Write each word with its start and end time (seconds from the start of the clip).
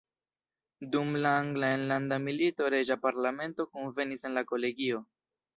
Dum 0.95 1.11
la 1.25 1.33
Angla 1.41 1.69
enlanda 1.81 2.19
milito 2.29 2.71
reĝa 2.77 2.99
parlamento 3.07 3.69
kunvenis 3.77 4.29
en 4.31 4.37
la 4.41 4.49
kolegio. 4.55 5.05